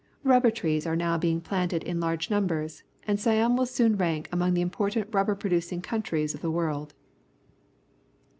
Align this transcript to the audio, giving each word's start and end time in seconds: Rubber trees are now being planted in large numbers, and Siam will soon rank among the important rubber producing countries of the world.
Rubber 0.23 0.49
trees 0.49 0.87
are 0.87 0.95
now 0.95 1.19
being 1.19 1.41
planted 1.41 1.83
in 1.83 1.99
large 1.99 2.31
numbers, 2.31 2.81
and 3.05 3.19
Siam 3.19 3.55
will 3.55 3.67
soon 3.67 3.97
rank 3.97 4.27
among 4.31 4.55
the 4.55 4.61
important 4.61 5.13
rubber 5.13 5.35
producing 5.35 5.79
countries 5.83 6.33
of 6.33 6.41
the 6.41 6.49
world. 6.49 6.95